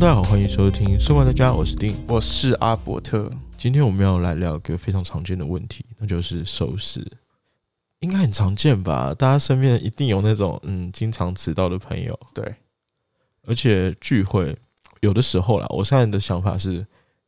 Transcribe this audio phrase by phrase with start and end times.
[0.00, 1.92] Hello，大家好，欢迎收听《生活大家》，我是丁。
[2.06, 3.28] 我是阿伯特。
[3.56, 7.04] 今天我们要来聊一个非常常见的问题，那就是守时。
[7.98, 9.12] 应该很常见吧？
[9.12, 12.16] 大家身边一定有那种嗯，经常迟到的朋友。
[12.32, 12.54] 对，
[13.44, 14.56] 而且聚会
[15.00, 16.86] 有的时候啦，我现在的想法是，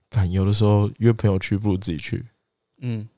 [0.08, 2.24] 看有的时候约朋友去不如自己去，
[2.82, 3.08] 嗯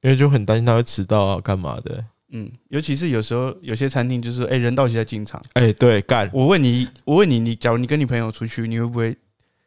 [0.00, 2.04] 因为就很担心他会迟到啊，干嘛的？
[2.30, 5.42] 嗯，尤其是有时候有些餐厅就是，哎、人到齐再进场。
[5.54, 9.16] 哎、对，干，我问你，我问你，你假如你跟你朋友出去，你会不会？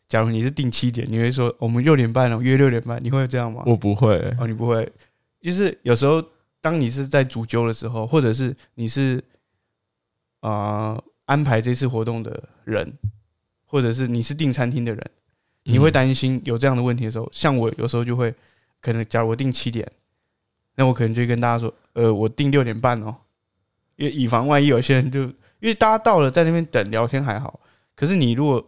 [0.10, 3.64] 假如你是定七点，你会说我们六点半了，约六点半，你会这样吗？
[3.66, 4.88] 我不会、哦，你不会，
[5.42, 6.24] 就是有时候
[6.62, 9.24] 当你是在主揪的时候，或者是你是
[10.42, 12.94] 啊、呃安排这次活动的人，
[13.66, 15.12] 或者是你是订餐厅的人，
[15.64, 18.32] 你会嗯担心有这样的问题的时候，像我有时候就会，
[18.82, 19.90] 可能假如我定七点，
[20.76, 23.16] 那我可能就会跟大家说，呃，我定六点半哦，
[23.96, 27.60] 因为以防万一有些人就因为大家到了在那边等聊天还好，
[27.96, 28.66] 可是你如果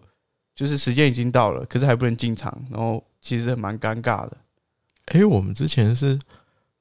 [0.56, 4.38] 就是时间已经到了，可是还不能进场，然后其实蛮尴尬的。
[5.08, 6.18] 哎、我们之前是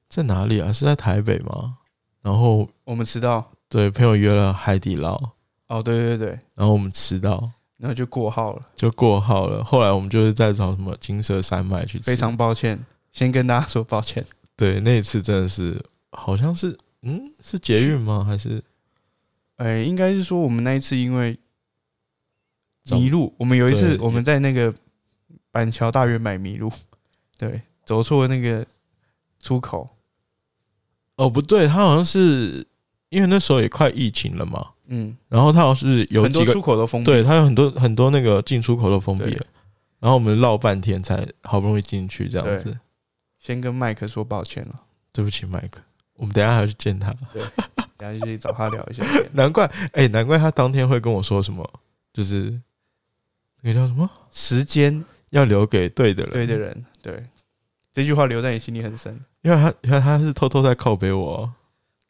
[0.08, 0.72] 在哪里啊？
[0.72, 1.76] 是在台北吗？
[2.22, 5.20] 然后我们迟到，对朋友约了海底捞，
[5.66, 9.62] 哦，对对对，然后我们迟到然后就过号了，就过号了。
[9.64, 12.78] 后来我们就是在找什么金色山脉去吃，非常抱歉，
[13.12, 14.24] 先跟大家说抱歉。
[14.56, 15.84] 对那一次真的是
[16.16, 18.24] 好像是嗯是捷运吗？
[18.24, 18.62] 还是？
[19.56, 21.38] 哎、应该是说我们那一次因为
[22.90, 24.74] 迷路，我们有一次我们在那个
[25.50, 26.72] 板桥大圆买迷路，
[27.38, 28.66] 对，走错那个
[29.38, 29.88] 出口，
[31.16, 32.66] 哦不对，他好像是
[33.10, 39.46] 因为那时候也快疫情了嘛，嗯，然后他好像是有几个很多出口都封闭，对他有很多很多那个进出口都封闭了，
[40.00, 42.76] 然后我们绕半天才好不容易进去这样子。
[43.38, 45.80] 先跟麦克说抱歉了，对不起，麦克，
[46.16, 47.12] 我们等一下还要去见他。
[47.32, 47.42] 对
[47.96, 49.28] 等下就去找他聊一下天。
[49.34, 51.68] 难怪，哎、难怪他当天会跟我说什么，
[52.12, 52.60] 就是
[53.60, 56.32] 那个叫什么，时间要留给对的人。
[56.32, 57.24] 对的，人，对
[57.92, 59.18] 这句话留在你心里很深。
[59.42, 61.52] 因为他，因为他是偷偷在靠背我哦。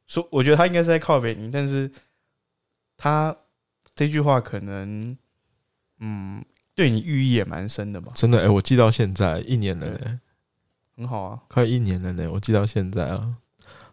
[0.06, 1.90] 说，我觉得他应该是在靠北你，但是
[2.96, 3.34] 他
[3.94, 5.16] 这句话可能，
[6.00, 6.44] 嗯，
[6.74, 10.20] 对你寓意也蛮深的吧，真的，哎、我记到现在一年了呢，
[10.96, 11.40] 很好啊。
[11.48, 13.34] 快一年了呢，我记到现在啊。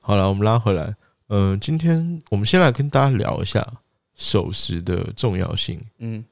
[0.04, 0.96] 好了，我们拉回来，
[1.28, 3.66] 嗯、今天我们先来跟大家聊一下
[4.16, 5.80] 守时的重要性。
[6.00, 6.26] 嗯，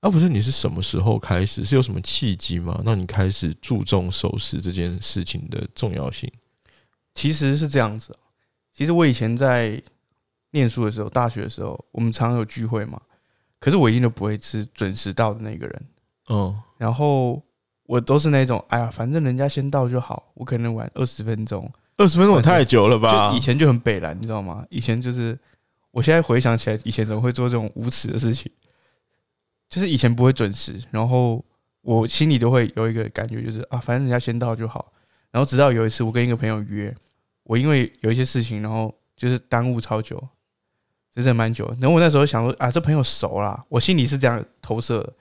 [0.00, 1.64] 啊，不是，你是什么时候开始？
[1.64, 2.78] 是有什么契机吗？
[2.84, 6.30] 让你开始注重守时这件事情的重要性？
[7.14, 8.18] 其实是这样子哦。
[8.74, 9.82] 其实我以前在
[10.50, 13.00] 念书的时候，大学的时候，我们常常有聚会嘛，
[13.58, 15.82] 可是我一定都不会是准时到的那个人。
[16.28, 17.42] 嗯，然后
[17.84, 21.68] 我都是那种，哎呀，反正人家先到就好，我可能晚二十分钟。
[22.00, 23.30] 二十分钟也太久了吧？
[23.30, 24.64] 就以前就很北蓝，你知道吗？
[24.70, 25.38] 以前就是，
[25.90, 28.50] 我现在回想起来，以前怎么会做这种无耻的事情？
[29.68, 31.44] 就是以前不会准时，然后
[31.82, 34.90] 我心里都会有一个感觉，就是啊，反正人家先到就好。
[35.30, 36.92] 然后直到有一次，我跟一个朋友约，
[37.42, 40.18] 我因为有一些事情，然后就是耽误超久，
[41.12, 41.70] 真的蛮久。
[41.78, 45.12] 然后我那时候想说啊，这朋友熟啦，我心里是这样投射的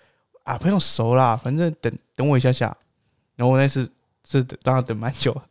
[0.44, 2.74] 啊，朋友熟啦，反正等等我一下下。
[3.36, 3.90] 然后我那次
[4.26, 5.42] 是等让他等蛮久的，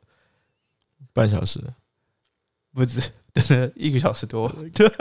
[1.13, 1.61] 半小时。
[2.73, 3.01] 不止
[3.33, 4.45] 等了一个小时多，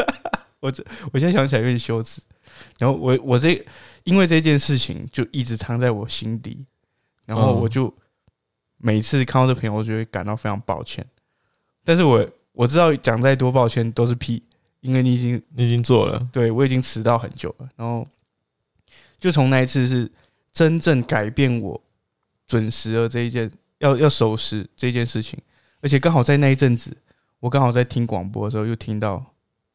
[0.60, 2.22] 我这我现在想起来有点羞耻。
[2.80, 3.64] 然后我我这
[4.04, 6.66] 因为这件事情就一直藏在我心底，
[7.26, 7.94] 然后嗯我就
[8.78, 11.06] 每次看到这朋友，我就会感到非常抱歉。
[11.84, 14.42] 但是我我知道讲再多抱歉都是屁，
[14.80, 17.70] 因为你已经你已经做了，对我已经迟到很久了。
[17.76, 18.08] 然后
[19.20, 20.10] 就从那一次是
[20.52, 21.80] 真正改变我
[22.48, 25.38] 准时的这一件要要守时这件事情，
[25.82, 26.96] 而且刚好在那一阵子，
[27.40, 29.24] 我刚好在听广播的时候又听到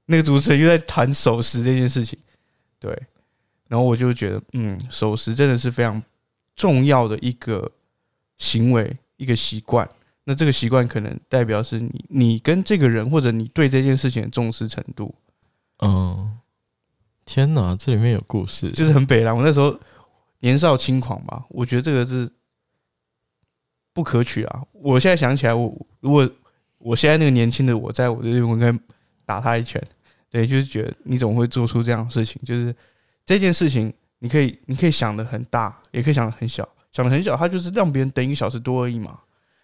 [0.06, 2.18] 那个主持人又在谈守时这件事情，
[2.78, 2.90] 对，
[3.68, 6.02] 然后我就觉得，嗯，守时真的是非常
[6.56, 7.70] 重要的一个
[8.38, 9.88] 行为，一个习惯。
[10.24, 15.12] 那这个习惯可能代表是你你跟这个人或者你对这件事情的重视程度，
[15.80, 16.38] 嗯，
[17.24, 19.36] 天哪，这里面有故事，就是很北蓝。
[19.36, 19.76] 我那时候
[20.38, 22.30] 年少轻狂吧，我觉得这个是
[23.92, 24.62] 不可取啊。
[24.72, 26.28] 我现在想起来，我如果
[26.78, 28.72] 我现在那个年轻的我在我这边，我应该
[29.24, 29.82] 打他一拳。
[30.30, 32.40] 对，就是觉得你怎么会做出这样的事情？
[32.44, 32.74] 就是
[33.26, 36.66] 这件事情，你可以你可以想的很大，也可以想的很小。
[36.90, 39.18] 想的很小，他就是让别人等一个小时多而已嘛。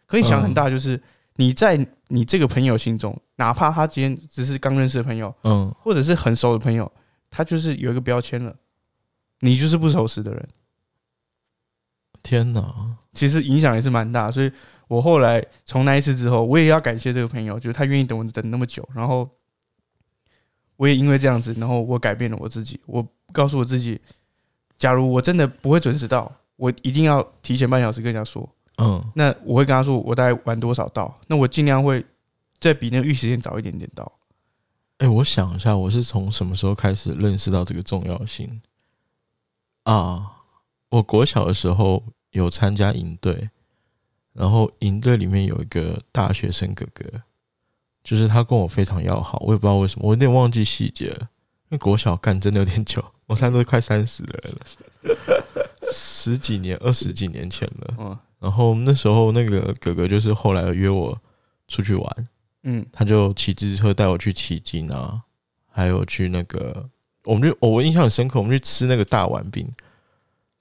[0.06, 0.98] 可以想很大，就是
[1.36, 1.78] 你在
[2.08, 6.90] 你这个朋友心中，哪怕他今天只是刚认识的朋友，嗯，或者是很熟的朋友，
[7.30, 8.54] 他就是有一个标签了，
[9.40, 10.48] 你就是不守时的人。
[12.28, 12.74] 天哪，
[13.12, 14.52] 其实影响也是蛮大，所以
[14.86, 19.26] 我后来从那一次之后，我也要感谢这个朋友，就是他愿意等我等那么久，然后
[20.76, 23.02] 我也因为这样子，然后我改变了我自己，我
[23.32, 23.98] 告诉我自己，
[24.78, 28.46] 假如我真的不会准时到，我一定要提前半小时跟人家说。
[28.76, 32.04] 嗯，那我会跟他说我大概晚多少到，那我尽量会
[32.60, 34.12] 再比那个预时间早一点点到。
[34.98, 38.60] 哎、我想一下，我是从什么时候开始认识到这个重要性
[39.84, 40.34] 啊？
[40.90, 43.50] 我国小的时候有参加营队，
[44.32, 47.04] 然后营队里面有一个大学生哥哥，
[48.04, 55.14] 就是他跟我非常要好，我也不知道为什么，我有点忘记细节了，因为国小干真的有点久，我现在都快三十了了，
[55.92, 57.94] 十几年、二十几年前了。
[57.98, 61.20] 嗯然后那时候那个哥哥就是后来约我
[61.66, 62.28] 出去玩，
[62.62, 65.20] 嗯他就骑自行车带我去骑金啊，
[65.66, 66.88] 还有去那个，
[67.24, 69.68] 我们就、哦我印象很深刻，我们去吃那个大碗饼。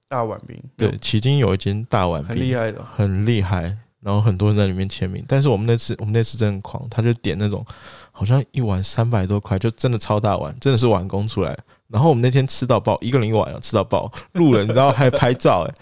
[0.10, 2.86] 大碗冰，对，迄今有一间大碗冰，很厉害的。
[2.96, 5.24] 很厉害，然后很多人在里面签名。
[5.28, 7.66] 但是我们那次，我们那次真的很狂，他就点那种
[8.12, 11.58] 好像一碗三百多块，就真的超大碗，真的是碗工出来。
[11.90, 14.12] 然后我们那天吃到爆，一个人一碗啊，吃到爆。
[14.34, 15.74] 路人 你知道还拍照哎、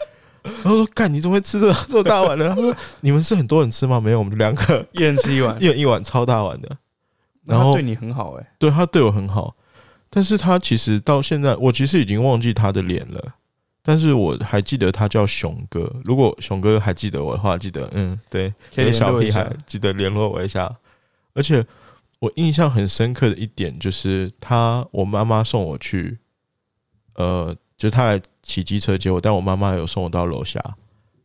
[0.64, 2.50] 然后说干你怎么会吃这 这么大碗呢？
[2.50, 4.00] 他说你们是很多人吃吗？
[4.00, 6.70] 没有，我们就两个，一人吃一碗一，人一碗超大碗的。
[7.44, 9.56] 然后对你很好哎、对他对我很好，
[10.10, 13.24] 但是他其实到现在，我其实已经忘记他的脸了，
[13.88, 15.96] 但是我还记得他叫熊哥。
[16.04, 20.76] 如果熊哥还记得我的话，记得嗯，对，有联络一下小屁孩记得联络我一下。
[21.36, 21.64] 而且
[22.18, 26.18] 我印象很深刻的一点就是他，我妈妈送我去，
[27.14, 30.60] 呃，就是他来骑机车接我，但我妈妈有送我到楼下，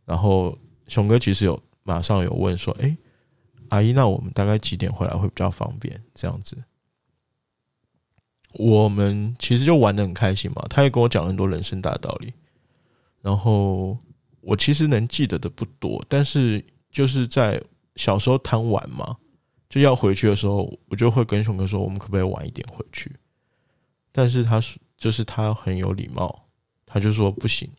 [0.05, 2.95] 然后熊哥其实有马上有问说，诶，
[3.71, 5.99] 阿姨，那我们大概几点回来会比较方便？
[6.15, 6.59] 这样子。
[8.55, 12.35] 我们其实就玩的很开心嘛，他也跟我讲很多人生大道理。
[13.23, 13.99] 然后
[14.41, 17.63] 我其实能记得的不多，但是就是在
[17.97, 19.17] 小时候贪玩嘛，
[19.69, 23.15] 就要回去的时候，我就会跟熊哥说，我们可不可以晚一点回去？
[24.13, 26.47] 但是他是就是他很有礼貌，
[26.85, 27.71] 他就说不行，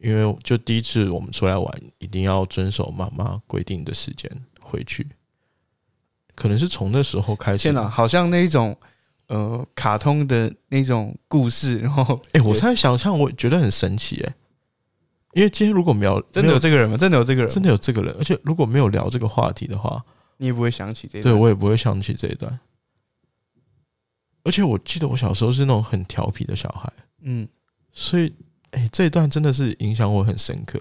[0.00, 4.30] 因为就第一次我们出来玩，一定要遵守妈妈规定的时间
[4.60, 5.06] 回去。
[6.34, 8.76] 可能是从那时候开始，天哪，好像那一种
[9.28, 14.34] 呃卡通的那种故事，然后哎、我现在想象，我觉得很神奇哎、
[15.34, 16.96] 因为今天如果没有真的有这个人吗？
[16.96, 17.50] 真的有这个人？
[17.50, 20.02] 真的有这个人，而且如果没有聊这个话题的话，
[20.36, 22.58] 你也不会想起这一段对我也不会想起这一段。
[24.44, 26.90] 而且我记得我小时候是那种很调皮的小孩，
[27.22, 27.46] 嗯
[27.92, 28.32] 所以
[28.70, 30.80] 哎、这一段真的是影响我很深刻。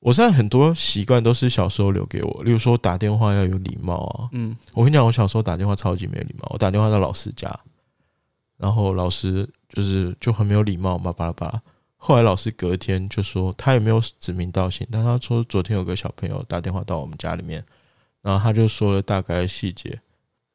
[0.00, 4.28] 我现在很多习惯都是小时候留给我，例如说打电话要有礼貌啊。
[4.32, 7.52] 嗯我跟你讲，我小时候打电话超级没有礼貌，我打电话到老师家，
[8.56, 11.62] 然后老师就是就很没有礼貌嘛，巴拉巴拉。
[12.00, 17.62] 后来老师隔天就说，他也没有指名道姓，但他说昨天有个小朋友打电话到我们家里面，
[18.22, 20.00] 然后他就说了大概细节，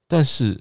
[0.08, 0.60] 但是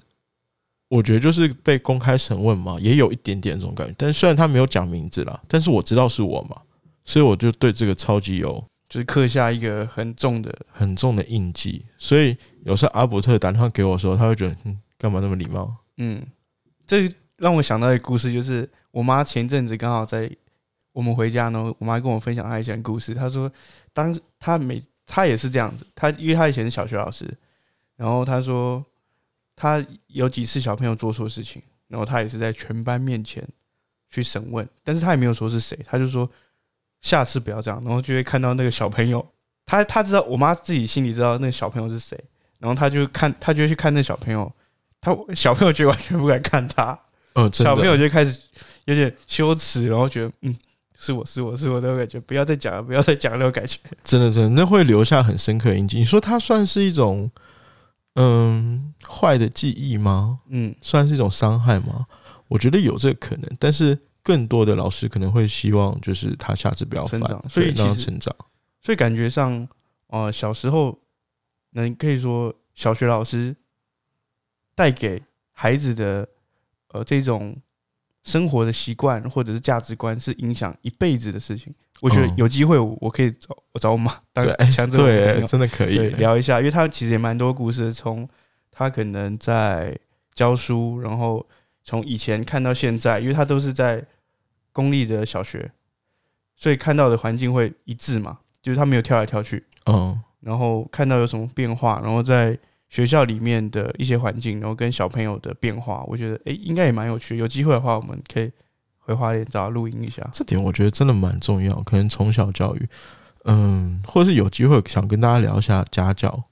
[0.89, 3.95] 我觉得就是被公开审问嘛，也有一点点这种感觉。
[3.97, 6.61] 但虽然他没有讲名字啦，但是我知道是我嘛，
[7.05, 11.83] 所以我就对这个超级有就是刻下一个很重的，很重的印记。
[11.97, 15.73] 所以有时候阿伯特打电话给我的时候，他会觉得，嗯，干嘛那么礼貌？
[15.97, 16.21] 嗯，
[16.85, 20.29] 这让我想到一个故事，就是我妈前阵子刚好在
[20.93, 23.13] 我们回家呢，我妈跟我分享她以前的故事。
[23.13, 23.51] 她说，
[23.91, 27.27] 当她每她也是这样子，她因为她以前是小学老师，
[27.97, 28.83] 然后她说
[29.55, 33.45] 她有几次小朋友做错事情，然后她也是在全班面前
[34.09, 36.29] 去审问，但是她也没有说是谁，她就说
[37.01, 39.25] 下次不要这样，然后就会看到那个小朋友，
[39.65, 42.17] 她她知道我妈自己心里知道那个小朋友是谁，
[42.59, 44.51] 然后她就看她就会去看那小朋友，
[45.01, 46.97] 她小朋友就完全不敢看她。
[47.51, 48.39] 小朋友就开始
[48.85, 50.55] 有点羞耻，然后觉得嗯，
[51.03, 53.77] 是我是我是我那种感觉，不要再讲了，不要再讲了那种感觉。
[54.03, 55.97] 真的真的，那会留下很深刻的印记。
[55.97, 57.29] 你说它算是一种
[58.15, 60.39] 嗯坏的记忆吗？
[60.47, 62.05] 嗯，算是一种伤害吗？
[62.47, 67.19] 我觉得有这个可能，但是更多的老师可能会希望就是他下次不要犯
[67.49, 68.33] 所以让他成长。
[68.81, 69.67] 所以感觉上，
[70.07, 70.97] 呃，小时候，
[71.71, 73.55] 能可以说小学老师
[74.73, 76.27] 带给孩子的
[76.93, 77.55] 呃这种
[78.23, 81.73] 生活的习惯或者是价值观，是影响一辈子的事情。
[82.01, 88.27] 我觉得嗯有机会我我可以找我找我妈 当强者对，真的可以，聊一下，因为他其实也蛮多故事，从
[88.71, 89.97] 他可能在
[90.33, 91.45] 教书，然后
[91.83, 94.03] 从以前看到现在，因为他都是在
[94.73, 95.71] 公立的小学，
[96.55, 102.57] 所以看到的环境会一致嘛，就是他没有跳来跳去，嗯，然后看到有什么变化，然后在
[102.93, 107.37] 学校里面的一些环境，然后跟小朋友的变化，我觉得诶、应该也蛮有趣。
[107.37, 108.51] 有机会的话，我们可以
[108.99, 110.29] 回花莲找他录音一下。
[110.31, 112.87] 这点我觉得真的蛮重要，可能从小教育，
[113.45, 116.43] 嗯，或者是有机会想跟大家聊一下家教。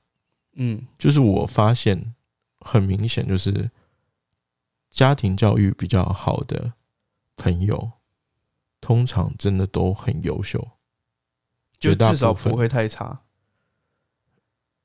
[0.55, 2.15] 嗯就是我发现
[2.59, 3.69] 很明显，就是
[4.89, 6.73] 家庭教育比较好的
[7.37, 7.91] 朋友，
[8.81, 10.69] 通常真的都很优秀，
[11.79, 13.21] 就大至少不会太差。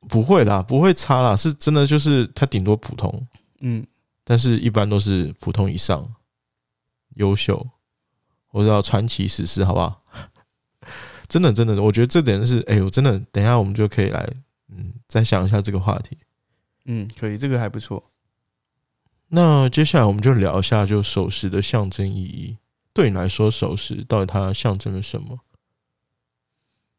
[0.09, 3.27] 不会啦，不会差啦，是真的就是他顶多普通，
[3.61, 3.87] 嗯，
[4.25, 6.07] 但是一般都是普通以上，
[7.17, 7.67] 优秀，
[8.53, 10.03] 我知道传奇史诗，好不好？
[11.29, 14.25] 真的真的，我觉得这点是，哎呦，真的，等一下我们就可以来，
[14.69, 16.17] 嗯，再想一下这个话题。
[16.85, 18.13] 嗯，可以，这个还不错。
[19.29, 22.57] 那接下来我们就聊一下，就守时的象征意义。
[22.93, 25.37] 对你来说，守时到底它象征了什么？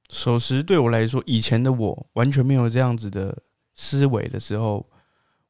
[0.10, 3.38] 守时对我来说，以前的我完全没有这样子的
[3.74, 4.88] 思维的时候，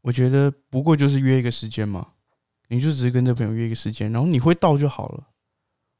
[0.02, 2.08] 我觉得不过就是约一个时间嘛，
[2.70, 5.28] 你就只是跟这朋友约一个时间，然后你会到就好了。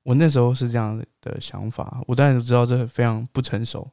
[0.04, 3.92] 我那时候是这样的想法，我当然知道这非常不成熟，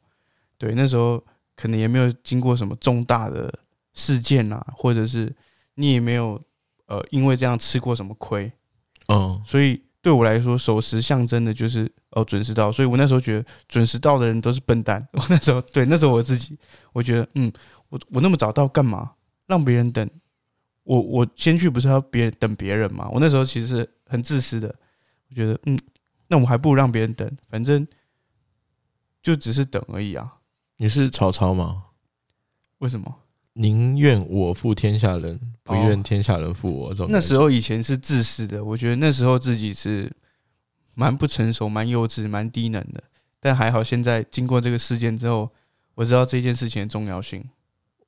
[0.56, 1.22] 对，那时候
[1.56, 3.52] 可能也没有经过什么重大的
[3.94, 5.34] 事件啊，或者是
[5.74, 6.40] 你也没有
[6.86, 8.50] 呃因为这样吃过什么亏，
[9.08, 12.70] 嗯，所以对我来说，守时象征的就是哦准时到。
[12.70, 15.08] 所以我那时候觉得准时到的人都是笨蛋。
[15.12, 16.58] 我那时候对那时候我自己，
[16.92, 17.50] 我觉得嗯，
[17.88, 19.12] 我我那么早到干嘛？
[19.46, 20.06] 让别人等
[20.82, 23.08] 我，我先去不是要别人等别人吗？
[23.10, 24.74] 我那时候其实是很自私的，
[25.30, 25.78] 我觉得嗯，
[26.28, 27.88] 那我还不如让别人等，反正
[29.22, 30.34] 就只是等而已啊。
[30.76, 31.84] 你是曹操吗？
[32.78, 33.22] 为什么？
[33.54, 36.90] 宁愿我负天下人，不愿哦天下人负我。
[36.90, 40.12] 这种那时候以前是自私的，我觉得那时候自己是
[40.94, 43.02] 蛮不成熟、蛮幼稚、蛮低能的。
[43.40, 45.50] 但还好，现在经过这个事件之后，
[45.94, 47.44] 我知道这件事情的重要性。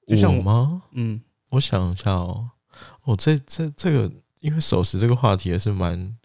[0.06, 0.82] 就像我我吗？
[0.92, 2.50] 嗯，我想一下哦，
[3.02, 4.10] 哦，这这这个，
[4.40, 6.16] 因为守时这个话题也是蛮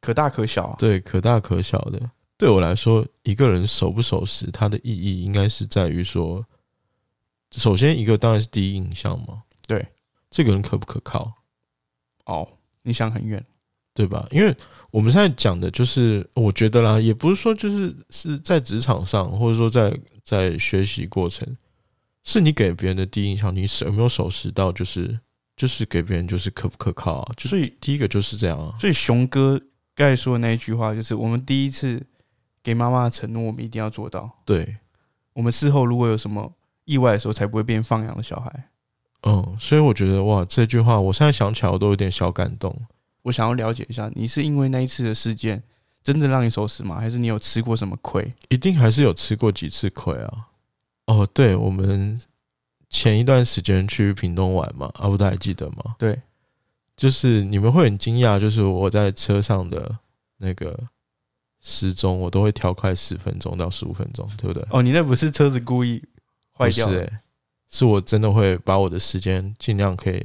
[0.00, 0.76] 可大可小啊。
[0.78, 2.10] 对可大可小的。
[2.36, 6.44] 对我来说，一个人守不守时，它的意义应该是在于说，
[7.52, 9.43] 首先一个当然是第一印象嘛，对，
[10.34, 11.32] 这个人可不可靠，
[12.26, 12.48] 哦，
[12.82, 13.44] 你想很远。
[13.96, 14.26] 对吧？
[14.32, 14.52] 因为
[14.90, 21.56] 我们现在讲的就是，我觉得啦，也不是说就是是在职场上，或者说在在学习过程，
[22.24, 25.16] 是你给别人的第一印象，你有没有守时到，就是
[25.56, 27.34] 就是给别人就是可不可靠啊？
[27.38, 28.74] 所以，第一个就是这样啊。
[28.80, 29.60] 所以熊哥
[29.94, 32.04] 刚才说的那一句话，就是我们第一次
[32.64, 34.28] 给妈妈的承诺，我们一定要做到。
[34.44, 34.76] 对，
[35.34, 36.52] 我们事后如果有什么
[36.84, 38.70] 意外的时候，才不会变放养的小孩。
[39.26, 42.74] 嗯，所以我觉得哇，这句话我现在想起来我都有点小感动。
[43.22, 45.62] 我想要了解一下，你是因为那一次的事件
[46.02, 46.96] 真的让你守时吗？
[47.00, 48.30] 还是你有吃过什么亏？
[48.50, 50.48] 一定还是有吃过几次亏啊。
[51.06, 52.20] 哦，对，我们
[52.90, 55.96] 前一段时间去屏东玩嘛，阿布达还记得吗？
[55.98, 56.20] 对，
[56.96, 59.98] 就是你们会很惊讶，就是我在车上的
[60.36, 60.78] 那个
[61.62, 64.62] 时钟，我都会调快十分钟到十五分钟，对不对？
[64.68, 66.02] 哦，你那不是车子故意
[66.52, 67.12] 坏掉是、欸，
[67.74, 70.24] 是我真的会把我的时间尽量可以，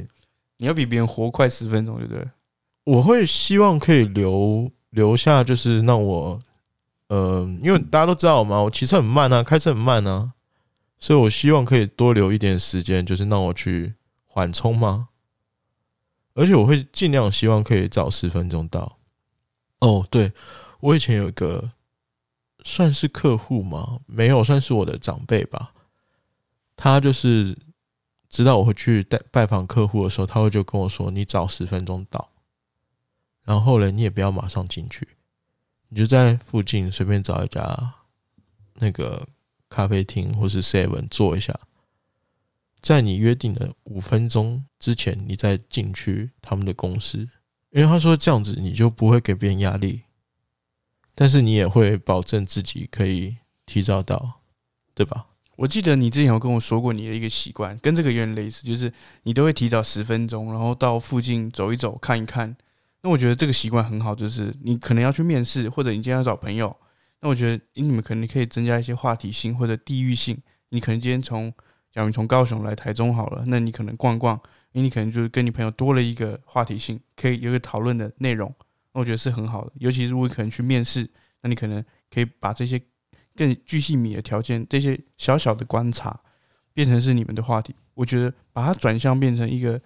[0.58, 2.24] 你要比别人活快十分钟，对不对？
[2.84, 6.40] 我会希望可以留留下，就是让我，
[7.08, 10.34] 呃，因为大家都知道嘛，我骑车很慢啊，开车很慢啊，
[11.00, 13.96] 所以我希望可以多留一点时间，就是让我去
[14.28, 15.08] 缓冲嘛。
[16.36, 19.00] 而且我会尽量希望可以早十分钟到。
[19.80, 20.32] 哦，对，
[20.82, 21.72] 我以前有一个
[22.64, 25.72] 算是客户吗，没有算是我的长辈吧。
[26.82, 27.58] 他就是
[28.30, 32.30] 知道我会去拜拜访客户的时候，他会就跟我说：“你早十分钟到，
[33.44, 35.06] 然后呢，你也不要马上进去，
[35.90, 37.96] 你就在附近随便找一家
[38.76, 39.28] 那个
[39.68, 41.54] 咖啡厅或是 seven 坐一下，
[42.80, 47.28] 在你约定的五分钟之前，你再进去他们的公司，
[47.72, 50.04] 因为他说这样子你就不会给别人压力，
[51.14, 54.40] 但是你也会保证自己可以提早到，
[54.94, 55.26] 对吧？
[55.60, 58.92] 我记得你之前有跟我说过你的一个习惯，跟这个有点类似，就是
[59.24, 62.56] 你都会提早十分钟，然后到附近走一走、看一看。
[63.02, 66.74] 那我觉得这个习惯很好，就是你可能要去面试，或者你今天要找朋友，
[67.20, 70.42] 那我觉得你们可能可以增加一些话题性或者地域性。
[70.70, 71.54] 你可能今天从，
[71.92, 74.40] 假如你从高雄来台中好了，那你可能逛逛，
[74.72, 78.54] 因为你可能就是跟你朋友多了一个话题性，可以有一个讨论的内容。
[78.94, 81.10] 那我觉得是很好的，尤其是如果可能去面试，
[81.42, 82.82] 那你可能可以把这些
[83.40, 86.20] 更巨细靡的条件，这些小小的观察，
[86.74, 87.74] 变成是你们的话题。
[87.94, 89.82] 我觉得把它转向变成一个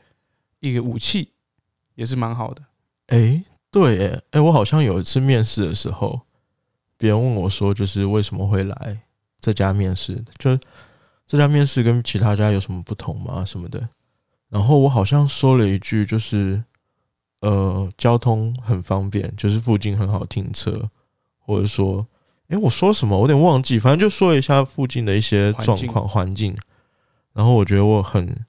[0.59, 1.29] 一个武器，
[1.93, 2.63] 也是蛮好的。
[3.09, 6.19] 诶，对，诶，诶，我好像有一次面试的时候，
[6.97, 8.99] 别人问我说，就是为什么会来
[9.39, 10.57] 这家面试，就
[11.27, 13.45] 这家面试跟其他家有什么不同吗？
[13.45, 13.87] 什么的。
[14.49, 16.63] 然后我好像说了一句，就是
[17.41, 20.89] 呃，交通很方便，就是附近很好停车，
[21.37, 22.07] 或者说，
[22.53, 23.15] 诶，我说什么？
[23.17, 26.55] 我有点忘记，反正就说一下附近的一些状况环境。
[27.33, 28.45] 然后我觉得我很。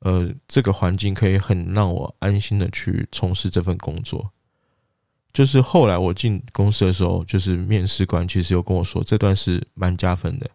[0.00, 4.30] 呃，这个环境可以很让我安心的去从事这份工作。
[5.32, 10.46] 就是后来我进公司的时候，就是面试官其实有跟我说，这段是蛮加分的，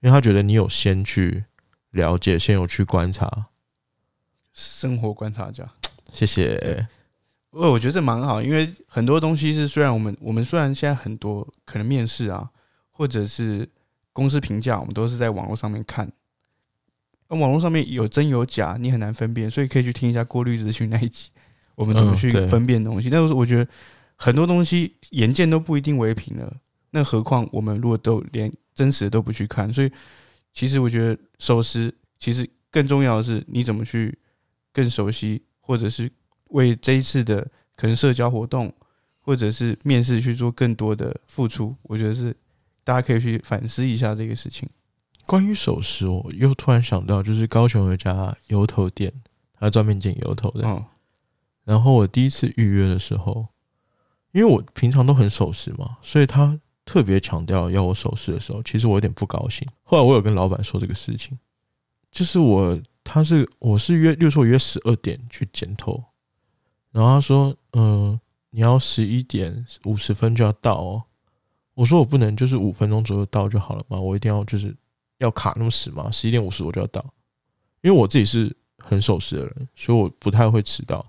[0.00, 1.44] 因为他觉得你有先去
[1.90, 3.46] 了解，先有去观察。
[4.52, 5.70] 生活观察家，
[6.12, 6.88] 谢谢。
[7.52, 12.50] 我我觉得这蛮好，因为很多东西是虽然我们我们虽然现在很多可能面试啊，
[12.90, 13.68] 或者是
[14.12, 16.10] 公司评价，我们都是在网络上面看，
[17.28, 21.28] 那网络上面有真有假，你很难分辨，所以可以去听一下过滤资讯那一集，
[21.74, 23.10] 我们怎么去分辨东西。
[23.10, 23.70] 但是我觉得
[24.16, 26.56] 很多东西眼见都不一定为凭了，
[26.90, 29.92] 那何况我们如果都连真实的都不去看，所以
[30.54, 34.18] 其实我觉得守时其实更重要的是你怎么去
[34.72, 36.10] 更熟悉，或者是
[36.52, 38.72] 为这一次的可能社交活动
[39.20, 42.34] 或者是面试去做更多的付出，我觉得是
[42.82, 44.68] 大家可以去反思一下这个事情。
[45.26, 49.12] 关于首饰，我又突然想到，就是高雄有一家油头店，
[49.58, 50.66] 他专门剪油头的。
[50.66, 50.84] 嗯
[51.64, 53.46] 然后我第一次预约的时候，
[54.32, 59.64] 因为我平常都很守时嘛，所以他特别强调要我守时的时候，其实我有点不高兴。
[59.84, 61.38] 后来我有跟老板说这个事情，
[62.10, 66.02] 就是我他是我是约，例如说我约十二点去剪头，
[66.92, 68.20] 然后他说，嗯、
[68.50, 71.02] 你要十一点五十分就要到哦。
[71.74, 74.74] 我说我不能就是五分钟左右到就好了嘛，我一定要就是
[75.18, 77.02] 要卡那么死嘛，十一点五十我就要到，
[77.80, 81.04] 因为我自己是很守时的人，所以我不太会迟到。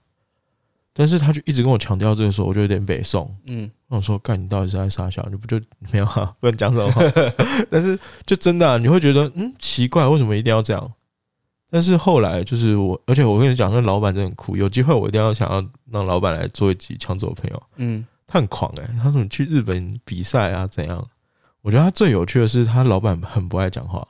[0.95, 3.35] 但是他就一直跟我强调这个时候，我就有点北宋。
[3.47, 5.27] 嗯，我说：“干，你到底是在傻笑？
[5.31, 5.59] 你不就
[5.91, 6.33] 没有啊？
[6.39, 7.01] 不能讲什么话。
[7.69, 10.93] 但是就真的、啊，你会觉得嗯奇怪，为什么一定要这样？
[11.73, 14.55] 但是后来就是我，而且我跟你讲，那老板真的很酷。
[14.55, 17.57] 有机会我一定要想要让老板来做一集《抢走朋友》。
[17.77, 21.03] 嗯，他很狂诶、他说你去日本比赛啊怎样？
[21.63, 24.07] 我觉得他最有趣的是，他老板很不爱讲话，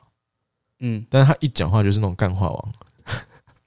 [0.80, 2.72] 嗯，但是他一讲话就是那种干话王。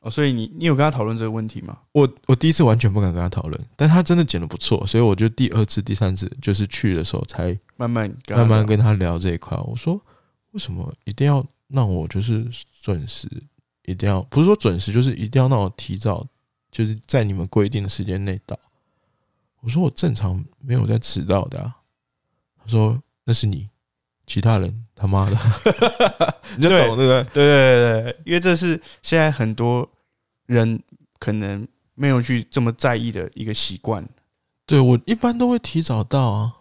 [0.01, 1.75] 哦，所以你你有跟他讨论这个问题吗？
[1.93, 9.57] 我我第一次完全不敢跟他讨论，但他真的剪的不错，所以我就第二次、第三次就是去的时候才慢慢跟他慢慢跟他聊这一块。
[9.65, 9.99] 我说
[10.51, 12.45] 为什么一定要让我就是
[12.83, 13.27] 准时，
[13.87, 16.27] 一定要不是说准时，就是一定要让我提早，
[16.69, 18.59] 就是在你们规定的时间内到。
[19.61, 21.73] 我说我正常没有在迟到的、啊。
[22.61, 23.69] 他说那是你，
[24.25, 25.37] 其他人他妈的，
[26.57, 27.23] 你就对懂对不对？
[27.23, 29.89] 对对对对，因为这是现在很多
[30.47, 30.83] 人
[31.17, 34.05] 可能没有去这么在意的一个习惯，
[34.65, 36.53] 对我一般都会提早到啊。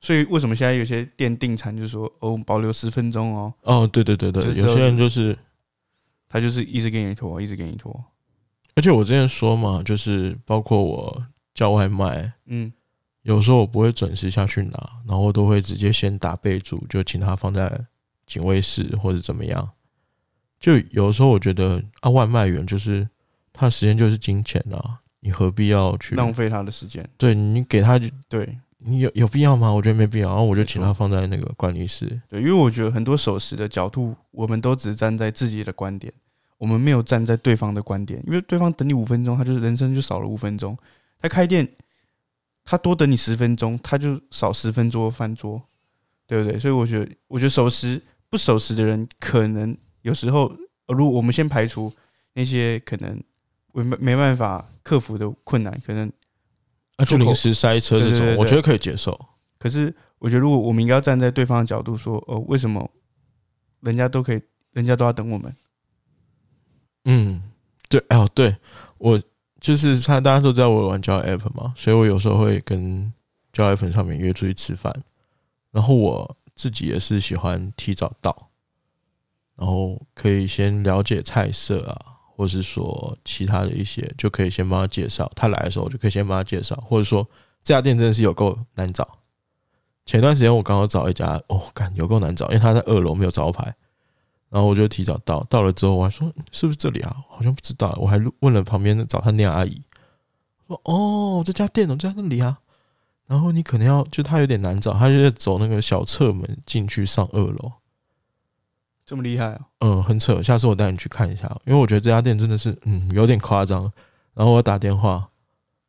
[0.00, 5.36] 所以为什么现在有些店订餐就是说哦，保留十分钟哦，哦，对对对对，有些人就是
[6.28, 8.04] 他就是一直给你拖，一直给你拖，
[8.74, 12.72] 而且我之前说嘛，就是包括我叫外卖，嗯。
[13.22, 17.78] 有时候我不会准时下去拿，然后我都会直接先打备注，就请他放在
[18.26, 19.68] 警卫室或者怎么样。
[20.58, 23.06] 就有时候我觉得啊，外卖员就是
[23.52, 27.98] 他的时间就是金钱啊，你何必要去浪费他的时间，对你给他，
[28.30, 29.70] 对你有有必要吗？
[29.72, 30.28] 我觉得没必要。
[30.28, 32.20] 然后我就请他放在那个管理室。
[32.28, 36.12] 对，因为我觉得很多守时的角度，我们都只站在自己的观点，
[36.58, 40.76] 我们没有站在对方的观点，因为对方等你五分钟，他就是人生就少了五分钟。
[41.20, 41.68] 他开店，
[42.64, 45.60] 他多等你十分钟，他就少十分钟饭桌，
[46.26, 46.58] 对不对？
[46.58, 50.52] 所以我觉得，我觉得守时不守时的人，可能有时候，
[50.86, 51.92] 呃如果我们先排除
[52.34, 53.20] 那些可能
[53.72, 56.10] 没没办法克服的困难，可能
[56.98, 59.18] 啊，就临时塞车这种，我觉得可以接受。
[59.58, 62.88] 可是我觉得，如果我们应该要站在对方的角度说，哦，为什么
[63.80, 65.56] 人家都可以，人家都要等我们？
[67.04, 67.42] 嗯，
[67.88, 68.54] 对，哦，对
[68.98, 69.20] 我
[69.60, 73.12] 就是他，大家都知道我玩交友 app 嘛，所以我有时候会跟
[73.52, 74.92] 交友 app 上面约出去吃饭，
[75.70, 78.50] 然后我自己也是喜欢提早到，
[79.56, 85.28] 然后可以先了解菜色啊，或是说其他的一些，就可以先帮他介绍。
[85.34, 87.28] 他来的时候，就可以先帮他介绍，或者说
[87.64, 89.18] 这家店真的是有够难找。
[90.06, 93.74] 前段时间我刚好找一家，哦，干有够难找，因为他在二楼没有招牌。
[94.50, 97.16] 然后我就提早到，到了之后我还说是不是这里啊？
[97.28, 99.82] 好像不知道，我还问了旁边的早餐店阿姨，
[100.68, 102.56] 说哦这家店哦就在那里啊。
[103.26, 107.72] 然后你可能要就他有点难找，他就在走那个小侧门进去上二楼，
[109.08, 109.60] 这么厉害啊！
[109.78, 110.42] 嗯，很扯。
[110.42, 113.90] 下次我带你去看一下，因为我觉得这家店真的是嗯有点夸张。
[114.34, 115.26] 然后我打电话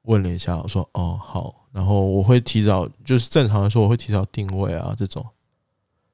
[0.04, 5.26] 问了一下，我说哦好，然后我会提早，就是正常来说我会提早定位啊这种。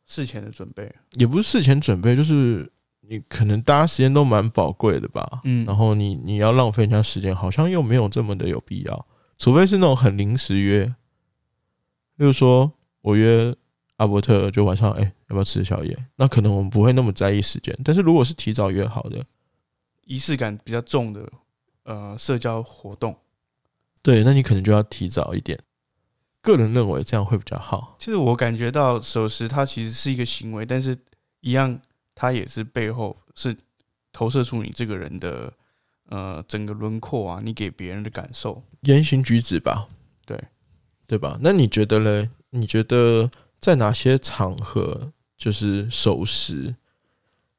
[0.07, 2.67] 事前的准备，也不是事前准备，就是
[3.01, 9.05] 你可能大家时间都蛮宝贵的吧，嗯然后你你要浪费人家时间，好像又没有这么的有必要，
[9.37, 10.85] 除非是那种很临时约，
[12.15, 13.55] 例如说我约
[13.97, 19.23] 阿伯特就晚上哎、要不要吃宵夜，那可能我们不会那么在意时间，但是如果是提早约好的，
[20.05, 21.31] 仪式感比较重的
[21.83, 23.17] 呃社交活动，
[24.01, 25.57] 对，那你可能就要提早一点。
[26.41, 27.95] 个人认为这样会比较好。
[27.97, 30.95] 其实我感觉到守时，它其实是一个行为，但是
[31.39, 31.79] 一样，
[32.13, 33.55] 它也是背后是
[34.11, 35.51] 投射出你这个人的
[36.09, 38.61] 呃整个轮廓啊，你给别人的感受。
[38.81, 39.87] 言行举止吧，
[40.23, 40.39] 对
[41.07, 41.39] 对吧？
[41.41, 42.29] 那你觉得嘞？
[42.51, 43.27] 你觉得
[43.59, 46.75] 在哪些场合就是守时，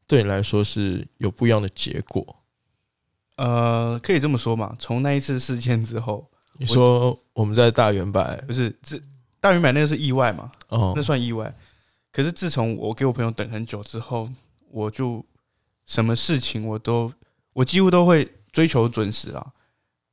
[0.07, 2.43] 对你来说是有不一样的结果？
[3.37, 4.75] 呃，可以这么说嘛。
[4.79, 9.01] 从那一次事件之后，你说我们在大圆柏不是这
[9.41, 10.51] 大圆柏那个是意外嘛？
[10.69, 11.55] 哦那，算意外。
[12.13, 14.29] 可是自从我给我朋友等很久之后，
[14.71, 15.25] 我就
[15.85, 17.13] 什么事情我都
[17.53, 19.53] 我几乎都会追求准时啊。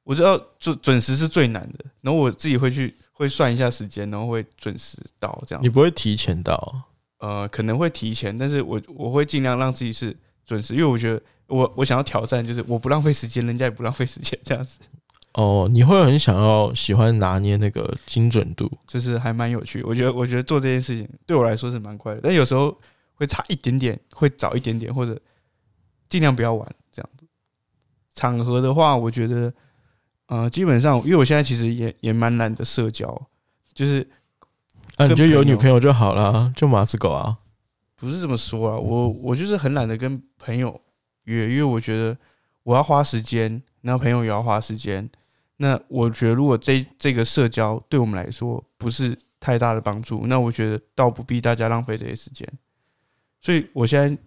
[0.03, 5.69] 我知道准准时是最难的，然后我自己会去会算一下时间，然后会准时到这样你。
[5.69, 6.83] 不会提前到，
[7.19, 14.79] 呃，可能会提前，但是我我会尽量让自己是准时，因为我觉得我我想要挑战，就是我不浪费时间，人家也不浪费时间，这样子
[15.33, 19.81] 哦，你会很想要喜欢拿捏那个精准度，就是还蛮有趣。
[19.83, 22.77] 我觉得我觉得做这件事情对我来说是蛮快乐，但有时候
[23.15, 25.19] 会差一点点，会早一点点，或者
[26.09, 27.25] 尽量不要晚这样子。
[28.13, 29.51] 场合的话，我觉得
[30.27, 33.29] 呃，基本上因为我现在其实也也蛮懒得社交，
[33.73, 34.07] 就是
[34.95, 37.37] 啊，你跟就有女朋友就好了，就马子狗啊。
[37.95, 40.81] 不是这么说啊，我我就是很懒得跟朋友
[41.23, 42.17] 约，因为我觉得
[42.63, 45.09] 我要花时间，然后朋友也要花时间。
[45.57, 52.45] 那我觉得如果这这个社交对我们来说不是太大的帮助，那我觉得倒不必大家浪费这些时间。
[53.39, 54.17] 所以我现在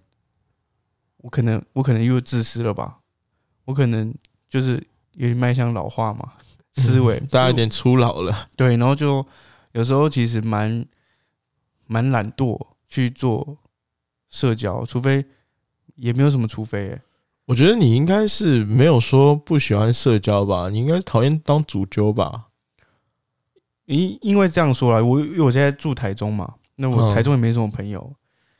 [1.18, 3.00] 我可能我可能又自私了吧，
[3.64, 4.14] 我可能
[4.48, 4.82] 就是
[5.16, 6.33] 有点迈向老化嘛
[6.76, 8.48] 思维，大家有点初老了。
[8.57, 9.26] 对，然后就
[9.72, 10.87] 有时候其实蛮
[11.87, 13.59] 蛮懒惰去做
[14.29, 15.24] 社交，除非
[15.94, 17.02] 也没有什么除非、欸，
[17.46, 22.46] 我觉得你应该是没有说不喜欢社交吧，你应该是讨厌当主揪吧。
[23.87, 27.14] 因因为这样说来，我因为我现在住台中嘛，那我嗯。
[27.14, 28.12] 台中也没什么朋友，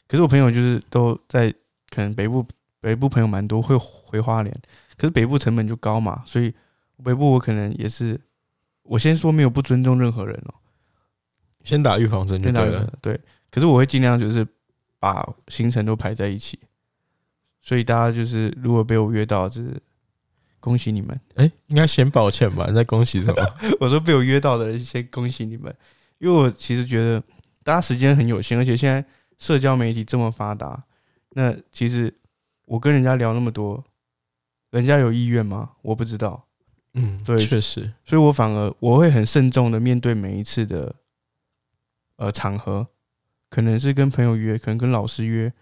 [0.07, 1.53] 可是我朋友就是都在
[1.91, 2.47] 可能北部
[2.81, 4.57] 北部朋友蛮多，会回花莲，
[4.97, 6.53] 可是北部成本就高嘛，所以
[7.05, 8.21] 北部我可能也是，
[8.83, 10.55] 我先说没有不尊重任何人哦、
[11.65, 12.93] 先打预防针就对了。
[13.03, 14.47] 对，可是我会尽量就是
[14.99, 16.59] 把行程都排在一起，
[17.61, 19.81] 所以大家就是如果被我约到，就是
[20.61, 21.21] 恭喜你们。
[21.35, 22.67] 哎、应该先抱歉吧？
[22.69, 23.55] 你在恭喜什么？
[23.81, 25.75] 我说被我约到的人，先恭喜你们，
[26.19, 27.23] 因为我其实觉得
[27.63, 29.05] 大家时间很有限，而且现在
[29.39, 30.83] 社交媒体这么发达，
[31.31, 32.13] 那其实
[32.65, 33.85] 我跟人家聊那么多，
[34.71, 35.71] 人家有意愿吗？
[35.83, 36.47] 我不知道，
[36.95, 40.95] 嗯，对确实，所以我反而我会很慎重的面对每一次的
[42.17, 42.87] 呃场合，
[43.49, 45.53] 可能是跟朋友约，可能跟老师约，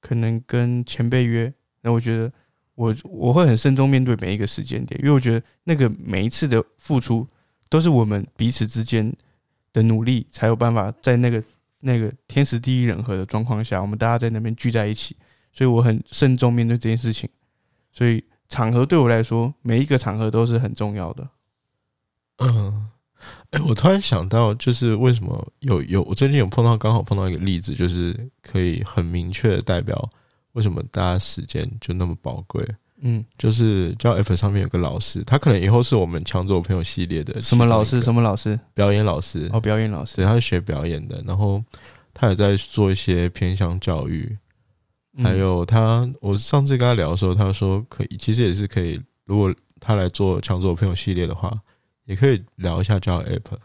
[0.00, 1.52] 可能跟前辈约。
[1.82, 2.32] 那我觉得
[2.74, 7.26] 我我会很慎重面对每一个时间点，因为我觉得那个每一次的付出
[7.68, 9.14] 都是我们彼此之间
[9.72, 11.42] 的努力，才有办法在那个
[11.80, 15.16] 那个天时地利人和的状况下，我们大家在那边聚在一起。
[15.52, 17.28] 所以我很慎重面对这件事情。
[17.92, 21.28] 所以场合对我来说，每一个场合都是很重要的。
[22.38, 22.88] 嗯，
[23.50, 30.08] 哎、我突然想到，就是为什么有有我最近有碰到，刚好碰到一个例子，就是可以很明确的代表
[30.52, 32.64] 为什么大家时间就那么宝贵。
[33.00, 38.00] 嗯，就是教 F 上面有个老师，他可能以后是我们抢走朋友系列的什么老师？
[38.00, 38.56] 什么老师？
[38.72, 39.50] 表演老师？
[39.52, 40.14] 哦，表演老师。
[40.14, 41.60] 对，他是学表演的，然后
[42.14, 44.38] 他也在做一些偏向教育，嗯
[45.22, 51.52] 还有他，我上次跟他聊的时候，他说可以，其实也是可以，如果他来做抢走我朋友系列的话，
[52.04, 53.56] 也可以聊一下交友 app，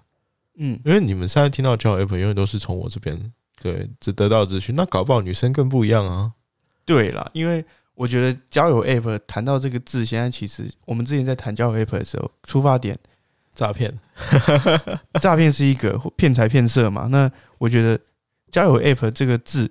[0.57, 3.19] 嗯，因为你们现在听到交友 app，因为都是从我这边
[3.61, 6.31] 对只得到资讯，那搞不好女生更不一样啊。
[6.85, 12.97] 对啦，因为我觉得交友 App 谈到这个字，现在其实我们之前在谈交友 App 的时候，出发点
[13.53, 13.93] 诈骗，
[15.21, 17.07] 诈骗是一个骗财骗色嘛。
[17.11, 17.99] 那我觉得
[18.49, 19.69] 交友 App 这个字，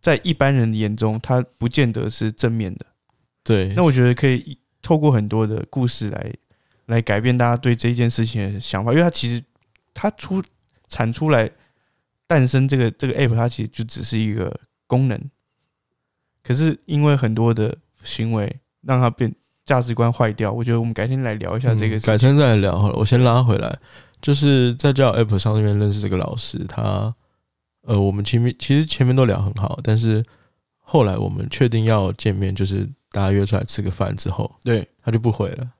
[0.00, 2.86] 在一般人眼中，它不见得是正面的。
[3.42, 6.32] 对，那我觉得可以透过很多的故事来
[6.86, 9.42] 来改变大家对这件事情的想法，因为它其实
[9.94, 10.42] 它出
[10.88, 11.50] 产出来
[12.26, 15.18] 诞生这个这个 app，它其实就只是一个功能，
[16.42, 19.34] 可是因为很多的行为让它变
[19.64, 20.52] 价值观坏掉。
[20.52, 22.12] 我觉得我们改天来聊一下这个嗯事情。
[22.12, 22.98] 改天再来聊好了。
[22.98, 23.78] 我先拉回来，
[24.20, 27.14] 就是在交友 app 上面认识这个老师，他
[27.88, 30.22] 呃，我们前面其实前面都聊很好，但是
[30.78, 35.70] 后来我们确定要见面，就是大家约出来吃个饭之后，对，他就不回了，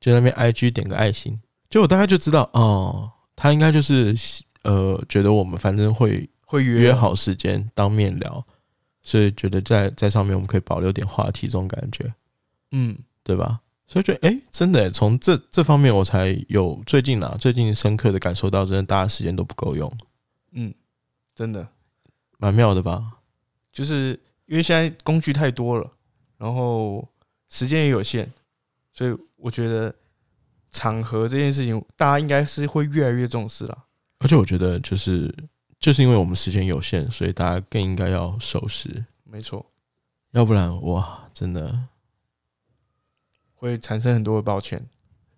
[0.00, 1.36] 就在那边 IG 点个爱心，
[1.68, 4.14] 就我大概就知道哦，他应该就是
[4.62, 8.46] 呃觉得我们反正会会约约好时间当面聊，
[9.02, 12.14] 所以觉得在在上面我们可以保留点话题这种感觉，
[12.70, 13.60] 嗯，对吧？
[13.88, 19.92] 所以觉得，哎、真的从这这方面我才有最近啊，最近深刻的感受到，真的大家时间都不够用，
[20.52, 20.72] 嗯，
[21.36, 21.68] 真的
[22.38, 23.18] 蛮妙的吧？
[23.70, 25.88] 就是因为现在工具太多了，
[26.38, 27.06] 然后
[27.50, 28.32] 时间也有限，
[28.92, 29.94] 所以我觉得
[30.70, 33.84] 场合这件事情，大家应该是会越来越重视啦。
[34.20, 35.32] 而且我觉得，就是
[35.78, 39.70] 就是因为我们时间有限，所以大家更应该要守时，没错，
[40.30, 41.88] 要不然哇，真的。
[43.54, 44.88] 会产生很多的抱歉。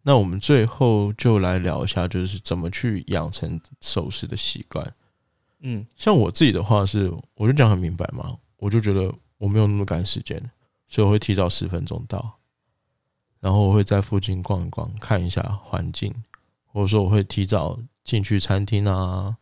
[0.02, 4.94] 那我们最后就来聊一下，就是怎么去养成守时的习惯。
[5.60, 10.38] 嗯像我自己的话是，我就讲很明白嘛，我就觉得我没有那么赶时间，
[10.88, 12.38] 所以我会提早十分钟到，
[13.40, 16.14] 然后我会在附近逛一逛，看一下环境，
[16.66, 19.36] 或者说我会提早进去餐厅啊，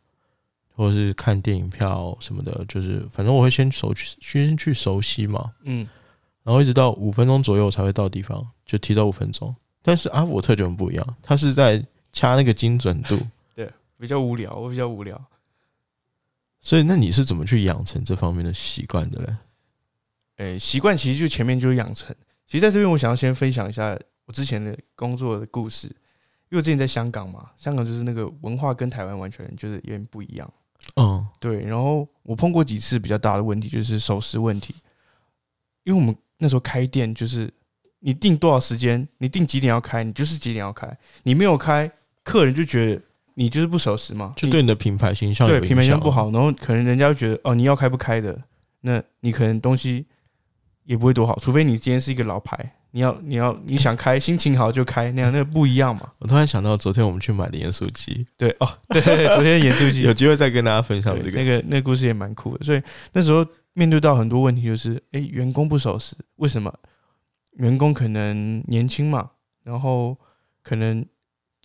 [0.74, 5.86] 或者是看电影票什么的，就是反正我会先熟先去熟悉嘛，嗯，
[6.42, 9.54] 然后一直到五分钟左右才会到地方，就提早五分钟。
[9.82, 13.18] 但是阿伯特就很不一样，他是在掐那个精准度，
[13.54, 15.20] 对比较无聊，我比较无聊。
[16.66, 19.36] 所以那你是怎么去养成这方面的习惯的嘞？
[20.38, 22.12] 诶、习惯其实就前面就是养成。
[22.44, 30.52] 其实在这边，我想要先分享一下我之前的工作的故事，因为我之前在香港嘛，香港就是那个文化跟台湾完全就是有点不一样。
[30.96, 34.74] 嗯对，然后我碰过几次比较大的问题，就是守时问题。
[35.84, 37.48] 因为我们那时候开店，就是
[38.00, 41.88] 你定多少时间，你定几点要开，你就是几点要开，你没有开，
[42.24, 43.02] 客人就觉得
[43.38, 48.36] 你就是不守时嘛，就对你的品牌形象对品牌形象不好，然后可能人家会觉得哦，你要开不开的，
[48.80, 50.06] 那你可能东西
[50.84, 56.10] 也不会多好，除非你今天是一个老牌，你要你要你想开，心情好就开，那样那个不一样嘛。
[56.18, 59.02] 我突然想到，昨天我们去买的盐酥鸡，对哦，对，
[59.34, 61.36] 昨天盐酥鸡 有机会再跟大家分享这个。
[61.36, 66.72] 那个那个故事也蛮酷的，所以那时候面对到很多问题，就是诶，员工不守时，为什么？
[67.58, 69.30] 员工可能年轻嘛，
[69.62, 70.16] 然后
[70.62, 71.04] 可能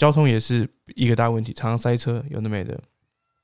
[0.01, 2.81] 交通也是一个大问题，常常塞车，有的没的。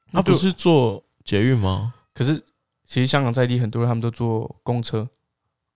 [0.10, 1.93] 那不是坐捷运吗？
[2.15, 2.36] 可是
[2.84, 5.08] 其实香港在地很多人他们都坐公车，